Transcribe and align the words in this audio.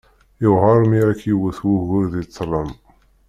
Yewεer 0.41 0.79
mi 0.89 0.97
ara 1.01 1.19
k-yewwet 1.19 1.59
wugur 1.65 2.05
di 2.13 2.21
ṭṭlam. 2.27 2.69